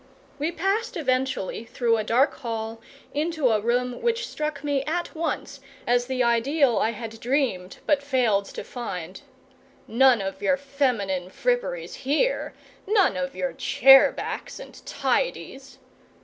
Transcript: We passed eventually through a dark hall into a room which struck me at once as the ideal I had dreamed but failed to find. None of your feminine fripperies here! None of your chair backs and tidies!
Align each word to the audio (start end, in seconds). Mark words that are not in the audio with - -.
We 0.39 0.51
passed 0.51 0.97
eventually 0.97 1.63
through 1.63 1.97
a 1.97 2.03
dark 2.03 2.33
hall 2.37 2.81
into 3.13 3.49
a 3.49 3.61
room 3.61 4.01
which 4.01 4.27
struck 4.27 4.63
me 4.63 4.83
at 4.85 5.13
once 5.13 5.59
as 5.85 6.07
the 6.07 6.23
ideal 6.23 6.79
I 6.79 6.89
had 6.89 7.19
dreamed 7.19 7.77
but 7.85 8.01
failed 8.01 8.45
to 8.45 8.63
find. 8.63 9.21
None 9.87 10.19
of 10.19 10.41
your 10.41 10.57
feminine 10.57 11.29
fripperies 11.29 11.97
here! 11.97 12.55
None 12.87 13.15
of 13.15 13.35
your 13.35 13.53
chair 13.53 14.11
backs 14.11 14.59
and 14.59 14.83
tidies! 14.87 15.77